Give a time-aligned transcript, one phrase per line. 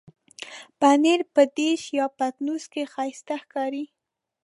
[0.79, 3.85] پنېر په ډش یا پتنوس کې ښايسته ښکاري.